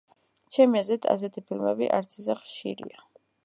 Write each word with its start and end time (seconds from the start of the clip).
ჩემი 0.55 0.79
აზრით, 0.81 1.05
ასეთი 1.13 1.45
ფილმები 1.51 1.93
არც 1.99 2.19
ისე 2.23 2.41
ხშირია. 2.43 3.09